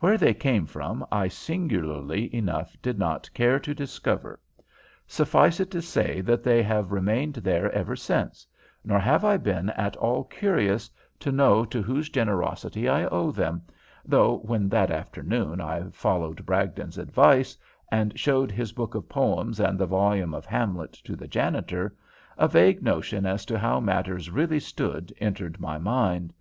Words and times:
Where 0.00 0.18
they 0.18 0.34
came 0.34 0.66
from 0.66 1.02
I 1.10 1.28
singularly 1.28 2.34
enough 2.36 2.76
did 2.82 2.98
not 2.98 3.30
care 3.32 3.58
to 3.60 3.74
discover; 3.74 4.38
suffice 5.06 5.60
it 5.60 5.70
to 5.70 5.80
say 5.80 6.20
that 6.20 6.42
they 6.42 6.62
have 6.62 6.92
remained 6.92 7.36
there 7.36 7.72
ever 7.72 7.96
since, 7.96 8.46
nor 8.84 8.98
have 8.98 9.24
I 9.24 9.38
been 9.38 9.70
at 9.70 9.96
all 9.96 10.24
curious 10.24 10.90
to 11.20 11.32
know 11.32 11.64
to 11.64 11.80
whose 11.82 12.10
generosity 12.10 12.86
I 12.86 13.06
owe 13.06 13.30
them, 13.30 13.62
though 14.04 14.40
when 14.40 14.68
that 14.68 14.90
afternoon 14.90 15.58
I 15.62 15.84
followed 15.90 16.44
Bragdon's 16.44 16.98
advice, 16.98 17.56
and 17.90 18.20
showed 18.20 18.50
his 18.50 18.72
book 18.72 18.94
of 18.94 19.08
poems 19.08 19.58
and 19.58 19.78
the 19.78 19.86
volume 19.86 20.34
of 20.34 20.44
Hamlet 20.44 20.92
to 21.02 21.16
the 21.16 21.26
janitor, 21.26 21.96
a 22.36 22.46
vague 22.46 22.82
notion 22.82 23.24
as 23.24 23.46
to 23.46 23.58
how 23.58 23.80
matters 23.80 24.28
really 24.28 24.60
stood 24.60 25.14
entered 25.18 25.58
my 25.58 25.78
mind. 25.78 26.34